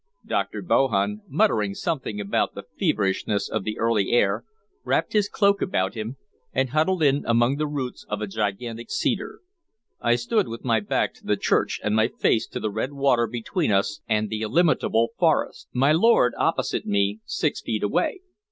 [0.25, 0.63] Dr.
[0.63, 4.43] Bohun, muttering something about the feverishness of the early air,
[4.83, 6.17] wrapped his cloak about him,
[6.51, 9.41] and huddled in among the roots of a gigantic cedar.
[10.01, 13.27] I stood with my back to the church, and my face to the red water
[13.27, 18.21] between us and the illimitable forest; my lord opposite me, six feet away.